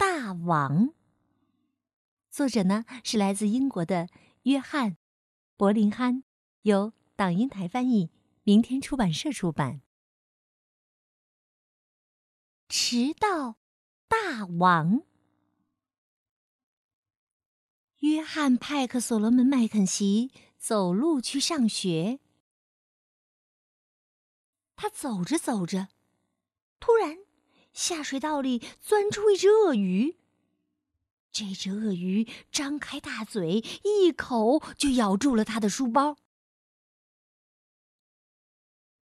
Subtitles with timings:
[0.00, 0.86] 大王》。
[2.30, 4.08] 作者呢是来自英国的
[4.44, 4.92] 约翰·
[5.58, 6.24] 柏林汉，
[6.62, 8.10] 由党英台翻译，
[8.42, 9.82] 明天出版社出版。
[12.70, 13.58] 迟到
[14.08, 15.02] 大王，
[17.98, 22.20] 约翰·派克·所罗门·麦肯锡走路去上学。
[24.74, 25.88] 他走着走着，
[26.78, 27.18] 突然
[27.72, 30.16] 下水道里钻出一只鳄鱼。
[31.32, 36.16] 这只鳄鱼张开大嘴，一口就咬住了他的书包。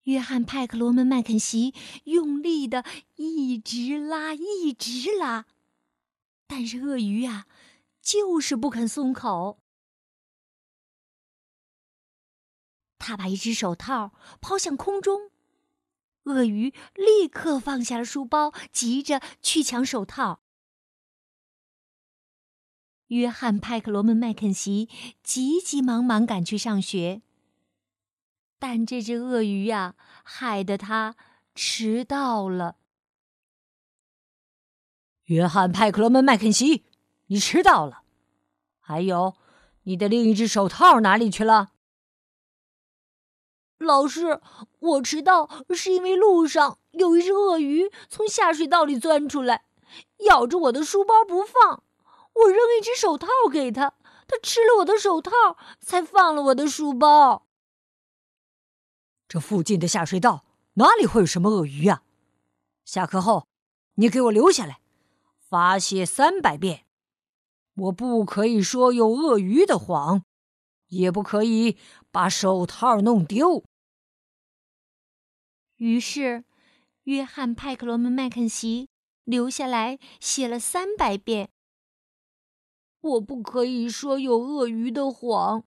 [0.03, 2.84] 约翰·派克罗门·麦肯锡用力的
[3.16, 5.47] 一直拉，一直拉，
[6.47, 7.47] 但是鳄鱼啊，
[8.03, 9.58] 就是不肯松口。
[12.98, 15.30] 他把一只手套抛向空中，
[16.24, 20.40] 鳄鱼立刻放下了书包，急着去抢手套。
[23.08, 24.88] 约翰·派克罗门·麦肯锡
[25.22, 27.22] 急急忙忙赶去上学，
[28.58, 31.16] 但这只鳄鱼呀，害得他
[31.54, 32.76] 迟到了。
[35.24, 36.84] 约翰·派克罗门·麦肯锡，
[37.26, 38.04] 你迟到了。
[38.78, 39.36] 还有，
[39.84, 41.72] 你的另一只手套哪里去了？
[43.78, 44.41] 老师，
[44.81, 49.64] 我迟到是因为路上有一只鳄鱼从下水道里钻出来，
[50.27, 51.84] 咬着我的书包不放。
[52.33, 53.95] 我扔一只手套给他，
[54.27, 55.31] 他吃了我的手套，
[55.81, 57.47] 才放了我的书包。
[59.28, 60.44] 这附近的下水道
[60.75, 62.03] 哪里会有什么鳄鱼呀？
[62.84, 63.47] 下课后，
[63.97, 64.81] 你给我留下来，
[65.38, 66.87] 罚写三百遍。
[67.75, 70.22] 我不可以说有鳄鱼的谎，
[70.88, 71.77] 也不可以
[72.10, 73.65] 把手套弄丢。
[75.80, 76.44] 于是，
[77.04, 78.91] 约翰·派克罗门·麦肯锡
[79.24, 81.50] 留下来写了三百遍。
[83.00, 85.64] 我不可以说有鳄鱼的谎，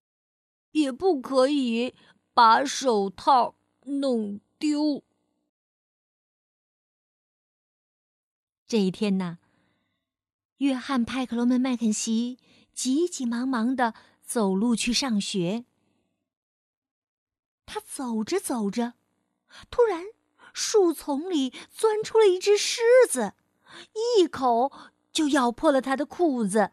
[0.70, 1.96] 也不可以
[2.32, 5.02] 把手套弄丢。
[8.68, 9.40] 这一天呢，
[10.58, 12.38] 约翰·派克罗门·麦肯锡
[12.72, 15.64] 急急忙忙的走路去上学。
[17.66, 18.94] 他走着走着，
[19.70, 20.04] 突然
[20.52, 23.34] 树丛里钻出了一只狮子，
[24.18, 24.72] 一口
[25.12, 26.72] 就咬破了他的裤子。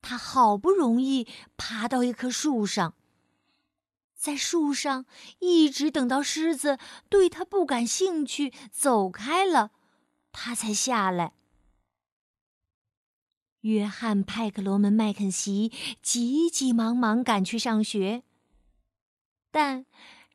[0.00, 2.94] 他好不容易爬到一棵树上，
[4.14, 5.06] 在树上
[5.38, 6.78] 一直等到狮子
[7.08, 9.70] 对他不感兴趣走开了，
[10.30, 11.32] 他才下来。
[13.60, 18.22] 约翰·派克罗门·麦肯锡急急忙忙赶去上学，
[19.50, 19.86] 但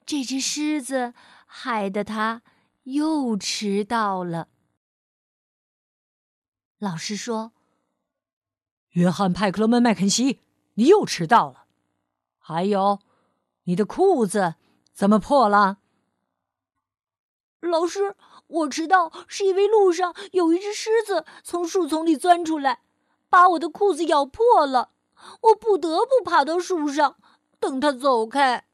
[0.09, 1.13] 这只狮子
[1.45, 2.41] 害得他
[2.85, 4.47] 又迟到了。
[6.79, 7.51] 老师说。
[8.93, 10.39] 约翰·派克罗门·麦肯锡，
[10.73, 11.67] 你又迟到了。
[12.39, 13.01] 还有，
[13.65, 14.55] 你的裤子
[14.91, 15.77] 怎么破了？
[17.59, 18.15] 老师，
[18.47, 22.81] 我迟到是因为路上有一只狮子从树丛里钻出来，
[23.29, 24.89] 把我的裤子咬破了。
[25.41, 27.17] 我不得不爬到树上
[27.59, 28.65] 等它走开。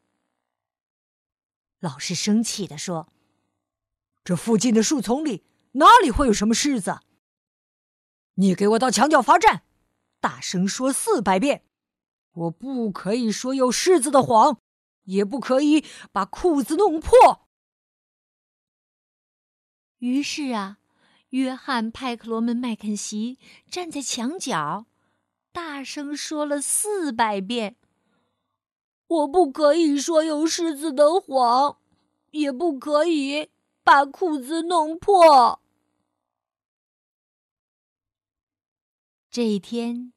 [1.79, 3.11] 老师生气地说
[4.23, 6.99] ：“这附近的树丛里哪里会有什么狮子？
[8.35, 9.63] 你给我到墙角罚站！”
[10.19, 11.63] 大声说四百遍！
[12.31, 14.59] 我不可以说有狮子的谎，
[15.03, 17.47] 也不可以把裤子弄破。
[19.99, 20.79] 于是啊，
[21.29, 23.37] 约翰·派克罗门·麦肯锡
[23.69, 24.87] 站在墙角，
[25.51, 27.77] 大声说了四百遍
[29.07, 31.77] ：“我不可以说有狮子的谎，
[32.31, 33.49] 也不可以
[33.83, 35.61] 把裤子弄破。”
[39.29, 40.13] 这一天。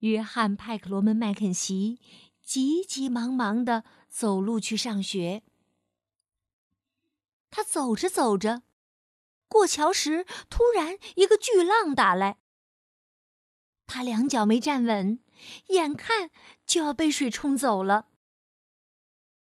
[0.00, 2.00] 约翰·派克罗门·麦肯锡
[2.42, 5.42] 急急忙忙的走路去上学。
[7.50, 8.62] 他走着走着，
[9.46, 12.38] 过桥时突然一个巨浪打来，
[13.86, 15.20] 他两脚没站稳，
[15.68, 16.30] 眼看
[16.66, 18.08] 就要被水冲走了。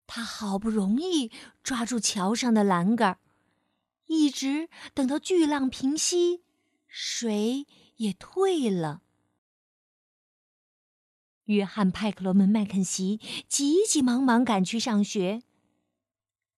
[0.06, 1.32] 他好不容易
[1.64, 3.20] 抓住桥上的栏杆，
[4.06, 6.44] 一直等到巨浪平息，
[6.88, 7.66] 水
[7.96, 9.02] 也退了。
[11.46, 15.42] 约翰·派克罗门·麦肯锡急急忙忙赶去上学，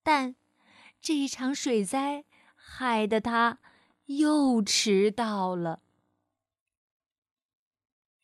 [0.04, 0.36] 但
[1.02, 2.26] 这一场水灾
[2.56, 3.60] 害得他
[4.06, 5.82] 又迟到了。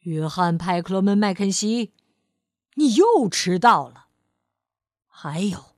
[0.02, 1.94] 约翰·派克罗门·麦肯锡，
[2.76, 4.08] 你又迟到了。
[5.08, 5.76] 还有，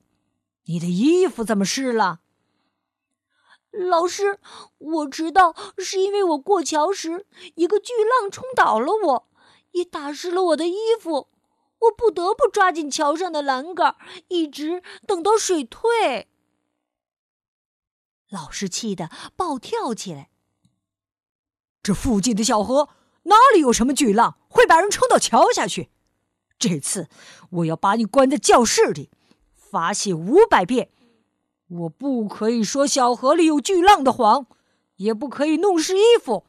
[0.64, 2.20] 你的衣服怎么湿了？
[3.70, 4.38] 老师，
[4.78, 7.26] 我迟到是因为我过桥时
[7.56, 9.28] 一个巨浪冲倒了我。
[9.72, 11.28] 也打湿了我的衣服，
[11.80, 13.96] 我不得不抓紧桥上的栏杆，
[14.28, 16.28] 一直等到水退。
[18.30, 20.30] 老师气得暴跳起来。
[21.82, 22.88] 这附近的小河
[23.24, 25.90] 哪里有什么巨浪会把人冲到桥下去？
[26.58, 27.08] 这次
[27.50, 29.10] 我要把你关在教室里，
[29.54, 30.90] 罚写五百遍。
[31.68, 34.46] 我不可以说小河里有巨浪的谎，
[34.96, 36.46] 也不可以弄湿衣服，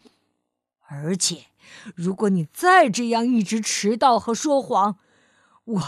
[0.88, 1.48] 而且。
[1.96, 4.98] 如果你再这样一直迟到和说谎，
[5.64, 5.82] 我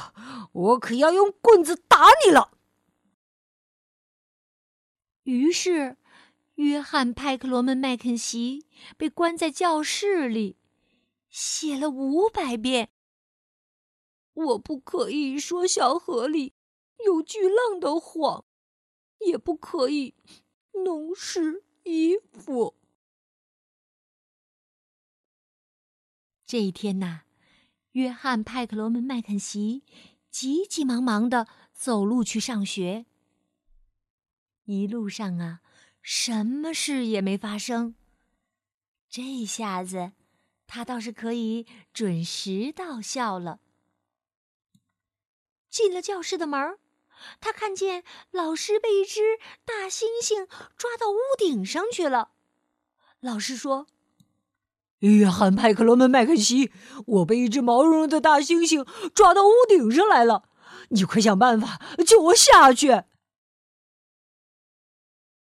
[0.51, 2.51] 我可要用棍子打你了。
[5.24, 5.98] 于是，
[6.56, 8.66] 约翰·派克罗门·麦肯锡
[8.98, 10.56] 被关在教室里，
[11.39, 12.89] 写了五百遍
[14.34, 16.56] ：“我不可以说小河里
[17.06, 18.44] 有巨浪的谎，
[19.19, 20.16] 也不可以
[20.84, 22.74] 弄湿衣服。”
[26.44, 27.25] 这一天呐，
[27.92, 29.83] 约翰·派克罗门·麦肯锡
[30.31, 33.06] 急急忙忙的走路去上学。
[34.63, 35.62] 一路上啊，
[36.01, 37.94] 什么事也没发生。
[39.07, 40.13] 这下子，
[40.68, 43.60] 他倒是可以准时到校了。
[45.69, 46.78] 进了教室的门
[47.40, 52.31] 他看见老师被一只大猩猩抓到屋顶上去了。
[53.19, 53.88] 老师说。
[55.02, 56.72] 约翰·派克罗门·麦肯锡，
[57.06, 58.84] 我被一只毛茸茸的大猩猩
[59.14, 60.50] 抓到屋顶上来了，
[60.90, 63.04] 你快想办法救我下去。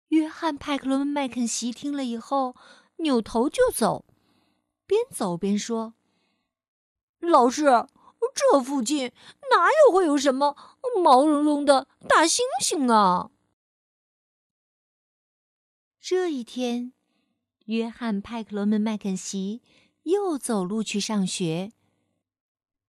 [0.08, 2.56] 约翰·派克罗门·麦肯锡听了以后，
[2.96, 4.04] 扭头就走，
[4.86, 5.94] 边走边说
[7.20, 7.64] ：“老师，
[8.34, 9.12] 这附近
[9.50, 10.56] 哪有会有什么
[11.02, 13.30] 毛茸茸的大猩猩啊？”
[16.00, 16.92] 这一天。
[17.66, 19.62] 约翰·派克罗门·麦肯锡
[20.02, 21.72] 又走路去上学。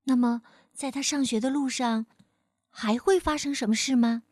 [0.03, 0.41] 那么，
[0.73, 2.07] 在他上学的路上，
[2.69, 4.23] 还会发生什么事吗？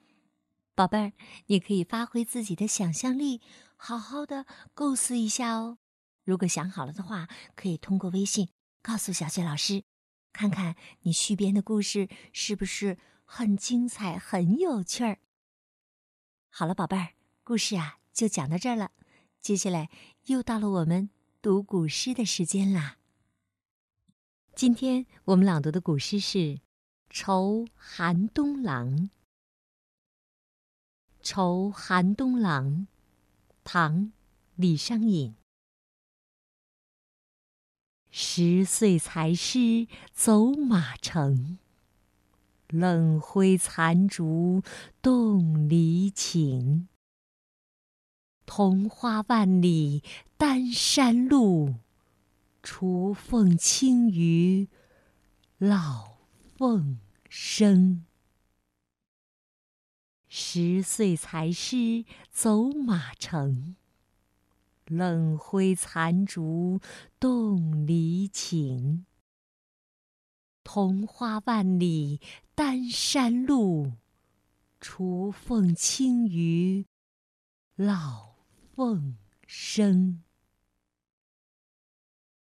[0.75, 1.13] 宝贝儿，
[1.45, 3.39] 你可以发挥自己的想象力，
[3.77, 5.77] 好好的构思一下哦。
[6.23, 8.49] 如果想好了的话，可以通过微信
[8.81, 9.83] 告诉小雪老师，
[10.31, 15.19] 看看你续编的故事是不是很精彩、很有趣儿。
[16.49, 18.91] 好了，宝贝儿，故事啊就讲到这儿了。
[19.41, 19.89] 接下来
[20.27, 21.09] 又到了我们
[21.41, 22.97] 读古诗的时间啦。
[24.55, 26.37] 今天我们朗读的古诗是
[27.09, 28.89] 《酬寒冬郎》。
[31.21, 32.69] 《酬寒冬郎》，
[33.63, 33.97] 唐·
[34.55, 35.35] 李商隐。
[38.15, 41.57] 十岁才识走马城，
[42.68, 44.62] 冷灰残烛
[45.01, 46.88] 动离情。
[48.45, 50.04] 桐花万里
[50.38, 51.74] 丹山路，
[52.62, 54.67] 雏凤清于
[55.58, 56.17] 老
[56.55, 58.05] 凤声。
[60.29, 63.75] 十岁才识走马城，
[64.97, 66.79] 冷灰残烛
[67.19, 69.05] 动离情。
[70.63, 72.21] 桐花万里
[72.55, 73.93] 丹山路，
[74.79, 76.85] 雏凤清于
[77.75, 78.33] 老。
[78.75, 80.23] 凤声，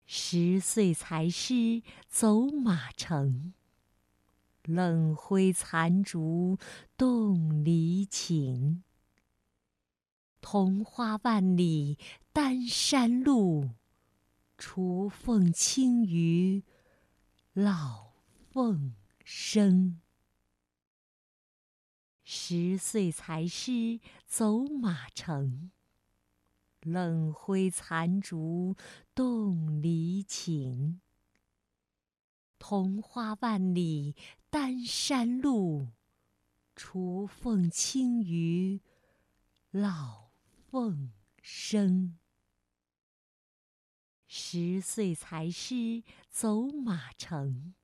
[0.07, 3.53] 十岁才诗走马城，
[4.63, 6.57] 冷灰残烛
[6.97, 8.83] 动离情。
[10.41, 11.99] 桐花万里
[12.33, 13.69] 丹山路，
[14.57, 16.63] 雏凤清于
[17.53, 18.13] 老
[18.49, 20.01] 凤声。
[22.23, 25.69] 十岁才识走马城。
[26.81, 28.75] 冷灰残烛
[29.13, 31.01] 动离情。
[32.57, 34.15] 桐花万里
[34.49, 35.89] 丹山路，
[36.75, 38.81] 雏凤清于
[39.69, 40.31] 老
[40.65, 42.17] 凤声。
[44.35, 47.75] 十岁才师走马城，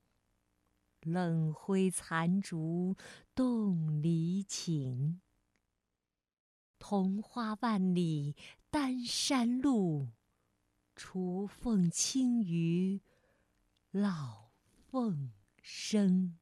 [1.02, 2.96] 冷灰残烛
[3.36, 5.20] 动离情。
[6.80, 8.34] 桐花万里
[8.68, 10.08] 丹山路，
[10.96, 13.00] 雏凤清于
[13.92, 14.50] 老
[14.90, 15.30] 凤
[15.62, 16.39] 声。